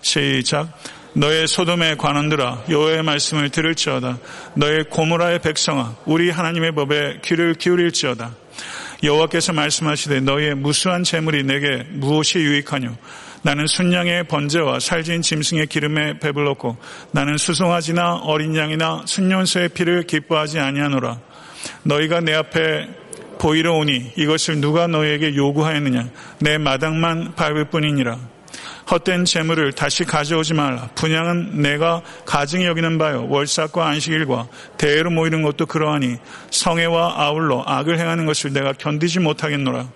[0.00, 0.72] 시작
[1.14, 4.18] 너의 소돔의 관원들아 여호와의 말씀을 들을지어다.
[4.54, 8.34] 너의 고무라의 백성아 우리 하나님의 법에 귀를 기울일지어다.
[9.02, 12.94] 여호와께서 말씀하시되 너의 무수한 재물이 내게 무엇이 유익하뇨?
[13.42, 16.76] 나는 순양의 번제와 살진 짐승의 기름에 배불렀고
[17.12, 21.18] 나는 수송아지나 어린 양이나 순년소의 피를 기뻐하지 아니하노라.
[21.84, 22.88] 너희가 내 앞에
[23.38, 26.10] 보이러 오니 이것을 누가 너에게 요구하였느냐?
[26.40, 28.18] 내 마당만 밟을 뿐이니라
[28.90, 30.88] 헛된 재물을 다시 가져오지 말라.
[30.96, 33.28] 분양은 내가 가증히 여기는 바요.
[33.28, 34.48] 월삭과 안식일과
[34.78, 36.16] 대회로 모이는 것도 그러하니
[36.50, 39.86] 성애와 아울러 악을 행하는 것을 내가 견디지 못하겠노라.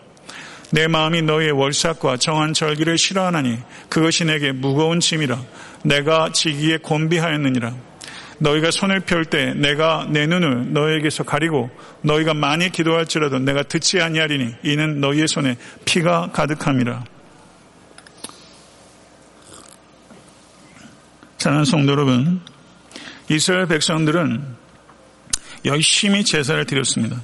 [0.70, 5.42] 내 마음이 너희의 월삭과 정한 절기를 싫어하나니 그것이 내게 무거운 짐이라.
[5.82, 7.74] 내가 지기에 곤비하였느니라.
[8.38, 11.70] 너희가 손을 펼 때 내가 내 눈을 너희에게서 가리고
[12.02, 17.13] 너희가 많이 기도할지라도 내가 듣지 아니하리니 이는 너희의 손에 피가 가득함이라.
[21.44, 22.40] 사랑하는 성도 여러분,
[23.28, 24.42] 이스라엘 백성들은
[25.66, 27.20] 열심히 제사를 드렸습니다.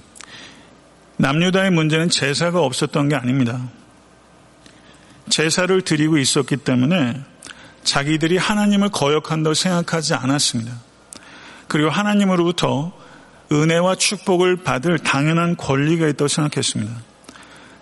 [1.17, 3.67] 남유다의 문제는 제사가 없었던 게 아닙니다.
[5.31, 7.19] 제사를 드리고 있었기 때문에
[7.83, 10.71] 자기들이 하나님을 거역한다고 생각하지 않았습니다.
[11.67, 12.93] 그리고 하나님으로부터
[13.51, 16.93] 은혜와 축복을 받을 당연한 권리가 있다고 생각했습니다.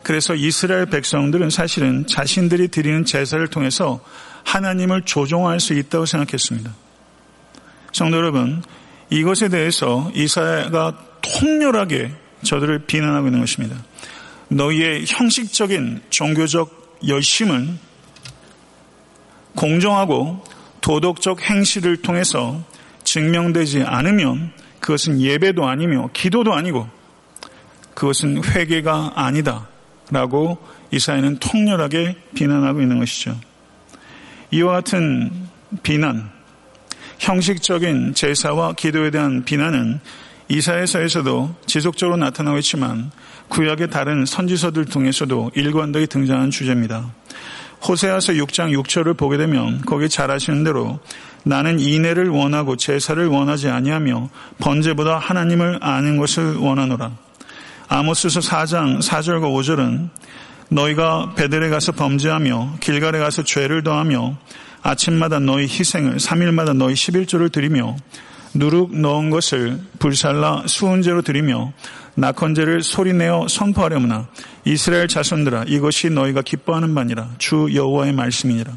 [0.05, 4.01] 그래서 이스라엘 백성들은 사실은 자신들이 드리는 제사를 통해서
[4.45, 6.75] 하나님을 조종할 수 있다고 생각했습니다.
[7.93, 8.63] 성도 여러분,
[9.11, 12.13] 이것에 대해서 이사야가 통렬하게
[12.45, 13.77] 저들을 비난하고 있는 것입니다.
[14.49, 17.79] 너희의 형식적인 종교적 열심은
[19.55, 20.45] 공정하고
[20.81, 22.63] 도덕적 행실을 통해서
[23.05, 26.89] 증명되지 않으면 그것은 예배도 아니며 기도도 아니고
[27.95, 29.67] 그것은 회개가 아니다.
[30.11, 30.57] 라고
[30.91, 33.39] 이사야는 통렬하게 비난하고 있는 것이죠.
[34.51, 35.31] 이와 같은
[35.83, 36.31] 비난,
[37.19, 40.01] 형식적인 제사와 기도에 대한 비난은
[40.49, 43.11] 이사야서에서도 지속적으로 나타나고 있지만
[43.49, 47.13] 구약의 다른 선지서들 통해서도 일관되게 등장한 주제입니다.
[47.87, 50.99] 호세아서 6장 6절을 보게 되면 거기 잘 아시는 대로
[51.45, 57.13] 나는 인애를 원하고 제사를 원하지 아니하며 번제보다 하나님을 아는 것을 원하노라.
[57.89, 60.09] 아모스서 4장 4절과 5절은
[60.69, 64.37] 너희가 베들에 가서 범죄하며 길갈에 가서 죄를 더하며
[64.83, 67.97] 아침마다 너희 희생을 3일마다 너희 11조를 드리며
[68.55, 71.73] 누룩 넣은 것을 불살라 수은제로 드리며
[72.15, 74.29] 낙헌제를 소리내어 선포하려무나
[74.65, 78.73] 이스라엘 자손들아 이것이 너희가 기뻐하는 바니라 주 여호와의 말씀이니라.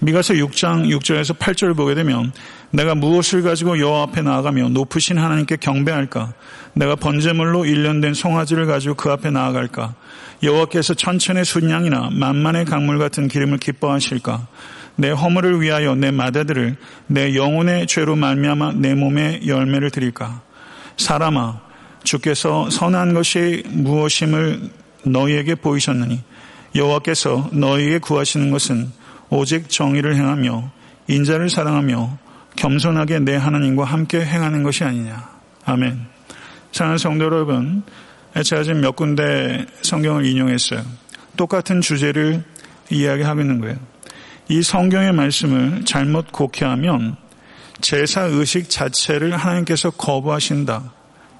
[0.00, 2.32] 미가서 6장 6절에서 8절을 보게 되면
[2.70, 6.34] 내가 무엇을 가지고 여호와 앞에 나아가며 높으신 하나님께 경배할까?
[6.74, 9.94] 내가 번제물로 일련된 송아지를 가지고 그 앞에 나아갈까?
[10.42, 14.46] 여호와께서 천천의 순양이나 만만의 강물 같은 기름을 기뻐하실까?
[14.96, 20.42] 내 허물을 위하여 내 마다들을 내 영혼의 죄로 말미암아 내 몸에 열매를 드릴까?
[20.96, 21.60] 사람아,
[22.04, 24.70] 주께서 선한 것이 무엇임을
[25.04, 26.22] 너희에게 보이셨느니
[26.74, 28.90] 여호와께서 너희에게 구하시는 것은
[29.28, 30.70] 오직 정의를 행하며
[31.08, 32.18] 인자를 사랑하며
[32.56, 35.28] 겸손하게 내 하나님과 함께 행하는 것이 아니냐.
[35.64, 36.06] 아멘.
[36.72, 37.82] 사랑하는 성도 여러분,
[38.42, 40.82] 제가 지금 몇 군데 성경을 인용했어요.
[41.36, 42.44] 똑같은 주제를
[42.90, 43.76] 이야기하고 있는 거예요.
[44.48, 47.16] 이 성경의 말씀을 잘못 곡해하면
[47.80, 50.92] 제사 의식 자체를 하나님께서 거부하신다.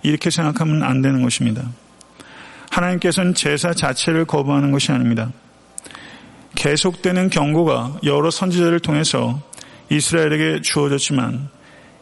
[0.03, 1.63] 이렇게 생각하면 안 되는 것입니다.
[2.71, 5.33] 하나님께서는 제사 자체를 거부하는 것이 아닙니다.
[6.55, 9.41] 계속되는 경고가 여러 선지자를 통해서
[9.91, 11.49] 이스라엘에게 주어졌지만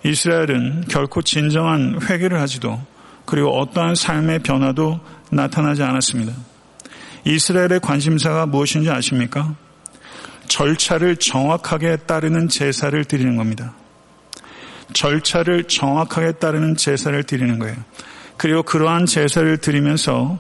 [0.05, 2.81] 이스라엘은 결코 진정한 회개를 하지도
[3.25, 5.01] 그리고 어떠한 삶의 변화도
[5.31, 6.33] 나타나지 않았습니다.
[7.25, 9.55] 이스라엘의 관심사가 무엇인지 아십니까?
[10.49, 13.75] 절차를 정확하게 따르는 제사를 드리는 겁니다.
[14.93, 17.77] 절차를 정확하게 따르는 제사를 드리는 거예요.
[18.37, 20.39] 그리고 그러한 제사를 드리면서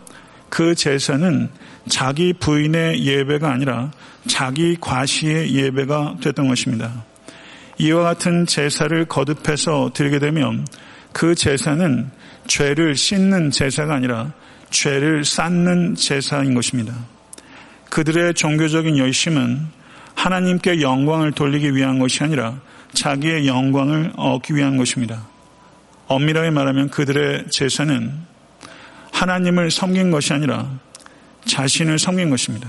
[0.51, 1.49] 그 제사는
[1.89, 3.91] 자기 부인의 예배가 아니라
[4.27, 7.05] 자기 과시의 예배가 됐던 것입니다.
[7.79, 10.67] 이와 같은 제사를 거듭해서 드리게 되면
[11.13, 12.11] 그 제사는
[12.47, 14.33] 죄를 씻는 제사가 아니라
[14.71, 16.95] 죄를 쌓는 제사인 것입니다.
[17.91, 19.67] 그들의 종교적인 열심은
[20.15, 22.61] 하나님께 영광을 돌리기 위한 것이 아니라
[22.93, 25.27] 자기의 영광을 얻기 위한 것입니다.
[26.07, 28.13] 엄밀하게 말하면 그들의 제사는
[29.13, 30.69] 하나님을 섬긴 것이 아니라
[31.45, 32.69] 자신을 섬긴 것입니다.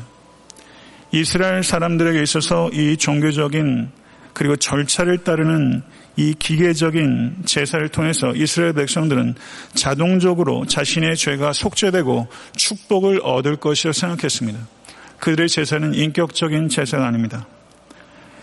[1.11, 3.89] 이스라엘 사람들에게 있어서 이 종교적인
[4.36, 5.82] 그리고 절차를 따르는
[6.18, 9.36] 이 기계적인 제사를 통해서 이스라엘 백성들은
[9.74, 14.60] 자동적으로 자신의 죄가 속죄되고 축복을 얻을 것이라 생각했습니다.
[15.20, 17.48] 그들의 제사는 인격적인 제사가 아닙니다.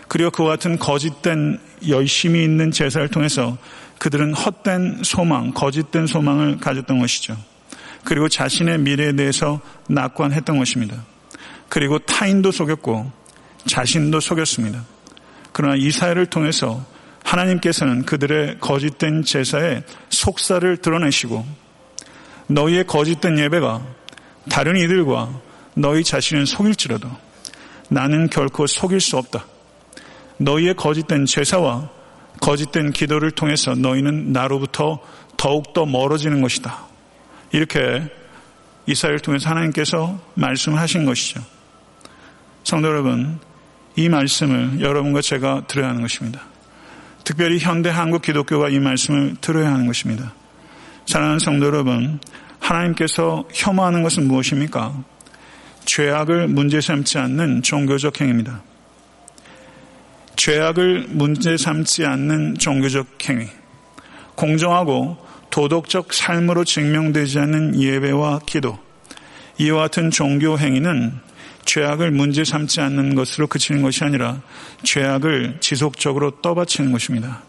[0.07, 3.57] 그리고 그와 같은 거짓된 열심히 있는 제사를 통해서
[3.99, 7.37] 그들은 헛된 소망, 거짓된 소망을 가졌던 것이죠.
[8.03, 11.05] 그리고 자신의 미래에 대해서 낙관했던 것입니다.
[11.69, 13.11] 그리고 타인도 속였고
[13.67, 14.92] 자신도 속였습니다.
[15.53, 16.83] 그러나 이사야를 통해서
[17.23, 21.45] 하나님께서는 그들의 거짓된 제사에 속사를 드러내시고
[22.47, 23.81] 너희의 거짓된 예배가
[24.49, 25.29] 다른 이들과
[25.75, 27.09] 너희 자신을 속일지라도
[27.89, 29.45] 나는 결코 속일 수 없다.
[30.37, 31.89] 너희의 거짓된 제사와
[32.41, 34.99] 거짓된 기도를 통해서 너희는 나로부터
[35.37, 36.85] 더욱더 멀어지는 것이다.
[37.51, 38.03] 이렇게
[38.85, 41.41] 이사를 통해서 하나님께서 말씀하신 것이죠.
[42.63, 43.39] 성도 여러분,
[43.95, 46.41] 이 말씀을 여러분과 제가 들어야 하는 것입니다.
[47.23, 50.33] 특별히 현대 한국 기독교가 이 말씀을 들어야 하는 것입니다.
[51.05, 52.19] 사랑하는 성도 여러분,
[52.59, 55.03] 하나님께서 혐오하는 것은 무엇입니까?
[55.85, 58.61] 죄악을 문제 삼지 않는 종교적 행위입니다.
[60.35, 63.47] 죄악을 문제 삼지 않는 종교적 행위.
[64.35, 65.17] 공정하고
[65.49, 68.79] 도덕적 삶으로 증명되지 않는 예배와 기도.
[69.59, 71.19] 이와 같은 종교 행위는
[71.65, 74.41] 죄악을 문제 삼지 않는 것으로 그치는 것이 아니라
[74.83, 77.43] 죄악을 지속적으로 떠받치는 것입니다.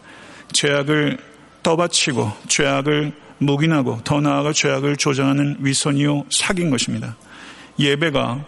[0.53, 1.19] 죄악을
[1.63, 7.17] 떠받치고 죄악을 묵인하고 더 나아가 죄악을 조장하는 위선이요 사기인 것입니다.
[7.79, 8.45] 예배가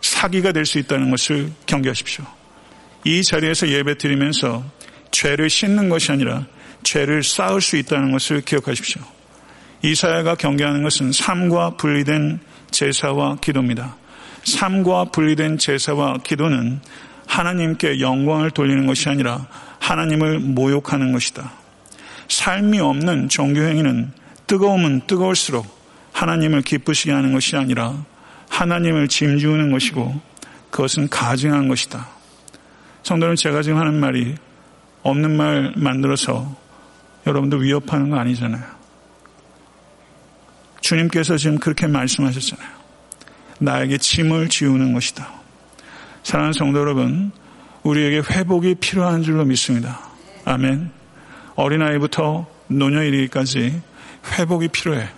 [0.00, 2.24] 사기가 될 수 있다는 것을 경계하십시오.
[3.04, 4.64] 이 자리에서 예배 드리면서
[5.10, 6.46] 죄를 씻는 것이 아니라
[6.82, 9.02] 죄를 쌓을 수 있다는 것을 기억하십시오.
[9.82, 12.40] 이사야가 경계하는 것은 삶과 분리된
[12.70, 13.96] 제사와 기도입니다.
[14.44, 16.80] 삶과 분리된 제사와 기도는
[17.26, 19.46] 하나님께 영광을 돌리는 것이 아니라
[19.78, 21.52] 하나님을 모욕하는 것이다.
[22.28, 24.12] 삶이 없는 종교행위는
[24.46, 25.66] 뜨거우면 뜨거울수록
[26.12, 28.04] 하나님을 기쁘시게 하는 것이 아니라
[28.48, 30.20] 하나님을 짐지우는 것이고
[30.70, 32.08] 그것은 가증한 것이다.
[33.02, 34.34] 성도는 제가 지금 하는 말이
[35.02, 36.56] 없는 말 만들어서
[37.26, 38.62] 여러분들 위협하는 거 아니잖아요.
[40.80, 42.79] 주님께서 지금 그렇게 말씀하셨잖아요.
[43.60, 45.28] 나에게 짐을 지우는 것이다.
[46.22, 47.30] 사랑하는 성도 여러분,
[47.82, 50.00] 우리에게 회복이 필요한 줄로 믿습니다.
[50.44, 50.90] 아멘.
[51.54, 53.80] 어린아이부터 노녀 이르기까지
[54.32, 55.08] 회복이 필요해.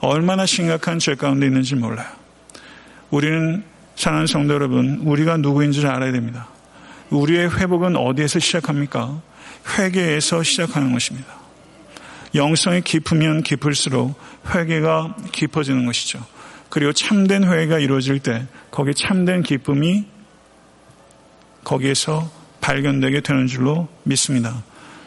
[0.00, 2.06] 얼마나 심각한 죄 가운데 있는지 몰라요.
[3.10, 3.64] 우리는
[3.96, 6.48] 사랑하는 성도 여러분, 우리가 누구인지를 알아야 됩니다.
[7.10, 9.20] 우리의 회복은 어디에서 시작합니까?
[9.78, 11.26] 회개에서 시작하는 것입니다.
[12.34, 14.18] 영성이 깊으면 깊을수록
[14.54, 16.20] 회개가 깊어지는 것이죠.
[16.68, 20.06] 그리고 참된 회개가 이루어질 때 거기에 참된 기쁨이
[21.64, 24.62] 거기에서 발견되게 되는 줄로 믿습니다.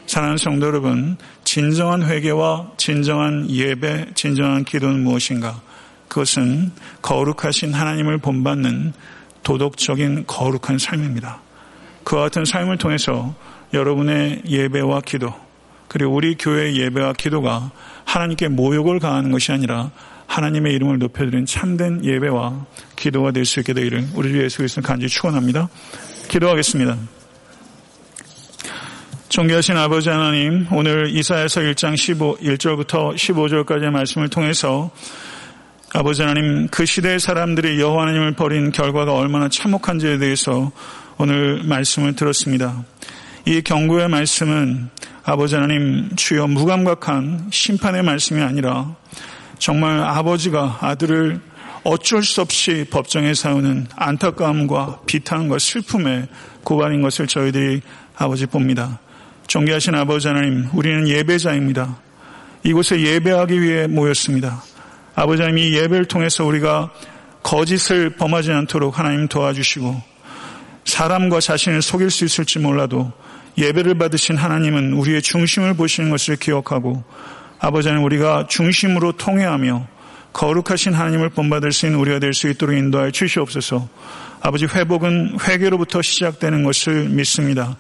[0.08, 5.62] 사랑하는 성도 여러분, 진정한 회개와 진정한 예배, 진정한 기도는 무엇인가?
[6.08, 8.94] 그것은 거룩하신 하나님을 본받는
[9.44, 11.42] 도덕적인 거룩한 삶입니다.
[12.04, 13.36] 그와 같은 삶을 통해서
[13.74, 15.34] 여러분의 예배와 기도,
[15.88, 17.72] 그리고 우리 교회의 예배와 기도가
[18.06, 19.92] 하나님께 모욕을 가하는 것이 아니라
[20.30, 22.66] 하나님의 이름을 높여드리는 참된 예배와
[22.96, 25.70] 기도가 될 수 있게 되기를 우리 주 예수 그리스도 간절히 축원합니다.
[26.28, 26.98] 기도하겠습니다.
[29.30, 34.92] 존귀하신 아버지 하나님, 오늘 이사에서 1장 15, 1절부터 15절까지의 말씀을 통해서
[35.94, 40.72] 아버지 하나님, 그 시대의 사람들이 여호와 하나님을 버린 결과가 얼마나 참혹한지에 대해서
[41.18, 42.84] 오늘 말씀을 들었습니다.
[43.46, 44.90] 이 경고의 말씀은
[45.24, 48.96] 아버지 하나님 주여 무감각한 심판의 말씀이 아니라
[49.60, 51.40] 정말 아버지가 아들을
[51.84, 56.28] 어쩔 수 없이 법정에 세우는 안타까움과 비탄과 슬픔의
[56.64, 57.82] 고발인 것을 저희들이
[58.18, 59.00] 아버지 봅니다.
[59.48, 61.98] 존귀하신 아버지 하나님, 우리는 예배자입니다.
[62.64, 64.64] 이곳에 예배하기 위해 모였습니다.
[65.16, 66.92] 아버지 하나님 이 예배를 통해서 우리가
[67.44, 70.02] 거짓을 범하지 않도록 하나님 도와주시고
[70.86, 73.12] 사람과 자신을 속일 수 있을지 몰라도
[73.58, 77.04] 예배를 받으신 하나님은 우리의 중심을 보시는 것을 기억하고
[77.60, 79.88] 아버지 하나님 우리가 중심으로 통회하며
[80.34, 83.90] 거룩하신 하나님을 본받을 수 있는 우리가 될 수 있도록 인도하여 주시옵소서.
[84.42, 87.76] 아버지 회복은 회개로부터 시작되는 것을 믿습니다.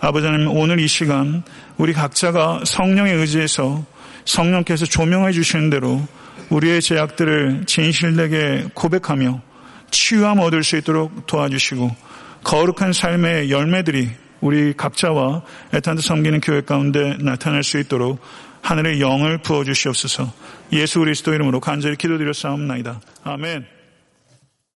[0.00, 1.42] 아버지 하나님 오늘 이 시간
[1.78, 3.84] 우리 각자가 성령에 의지해서
[4.24, 6.02] 성령께서 조명해 주시는 대로
[6.50, 9.40] 우리의 죄악들을 진실되게 고백하며
[9.90, 11.94] 치유함 얻을 수 있도록 도와주시고
[12.44, 14.10] 거룩한 삶의 열매들이
[14.40, 18.20] 우리 각자와 애탄드 섬기는 교회 가운데 나타날 수 있도록
[18.62, 20.32] 하늘의 영을 부어 주시옵소서.
[20.72, 23.00] 예수 그리스도 이름으로 간절히 기도드려 싸움나이다.
[23.24, 23.81] 아멘.